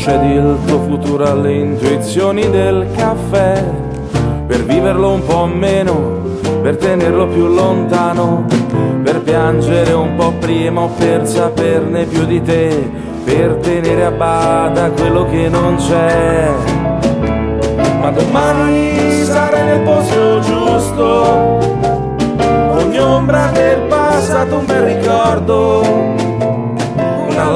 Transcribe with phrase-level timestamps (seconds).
[0.00, 3.62] futuro alle intuizioni del caffè,
[4.46, 6.18] per viverlo un po' meno,
[6.62, 8.44] per tenerlo più lontano,
[9.02, 12.90] per piangere un po' prima o per saperne più di te,
[13.24, 16.50] per tenere a bada quello che non c'è.
[18.00, 21.58] Ma domani sarai nel posto giusto,
[22.72, 25.82] ogni ombra del passato un bel ricordo,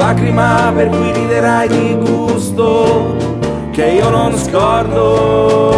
[0.05, 3.15] lacrima per cui riderai di gusto,
[3.71, 5.74] che io non scordo.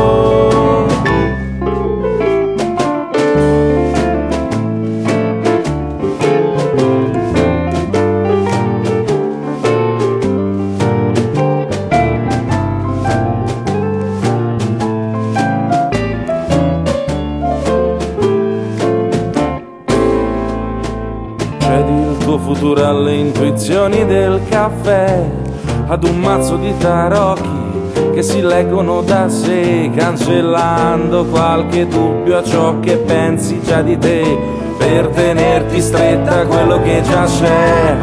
[22.47, 25.21] Futuro alle intuizioni del caffè,
[25.87, 27.49] ad un mazzo di tarocchi
[28.13, 34.23] che si leggono da sé, cancellando qualche dubbio a ciò che pensi già di te,
[34.77, 37.97] per tenerti stretta quello che già c'è.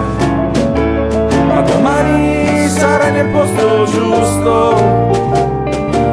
[1.47, 4.75] Ma domani sarai nel posto giusto,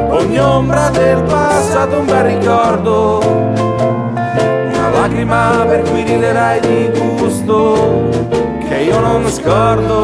[0.08, 3.20] ogni ombra del passato un bel ricordo
[4.82, 6.90] una lacrima per cui riderai di
[8.92, 9.98] io non scordo.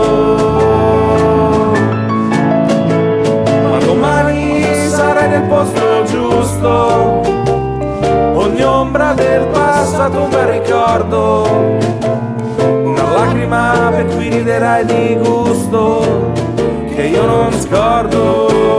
[3.71, 7.21] Ma domani sarai nel posto giusto,
[8.34, 11.47] ogni ombra del passato un bel ricordo,
[12.82, 16.32] una lacrima per cui riderai di gusto
[16.94, 18.78] che io non scordo.